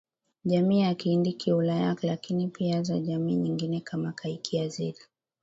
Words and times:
jamii 0.45 0.79
ya 0.79 0.95
Kihindi 0.95 1.33
Kiulaya 1.33 1.95
lakini 2.01 2.47
pia 2.47 2.83
za 2.83 2.99
jamii 2.99 3.35
nyingine 3.35 3.81
kama 3.81 4.13
Kiazeri 4.41 4.97